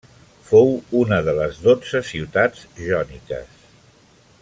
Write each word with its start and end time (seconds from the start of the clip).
Fou 0.45 0.71
una 1.01 1.19
de 1.27 1.35
les 1.41 1.61
dotze 1.67 2.03
ciutats 2.13 2.65
jòniques. 2.87 3.63